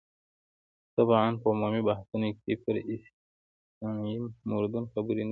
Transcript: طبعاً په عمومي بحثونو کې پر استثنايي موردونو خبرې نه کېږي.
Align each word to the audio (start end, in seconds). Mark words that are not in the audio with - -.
طبعاً 0.99 1.29
په 1.41 1.47
عمومي 1.53 1.81
بحثونو 1.89 2.29
کې 2.41 2.53
پر 2.63 2.75
استثنايي 2.91 4.15
موردونو 4.49 4.91
خبرې 4.93 5.19
نه 5.25 5.25
کېږي. 5.25 5.29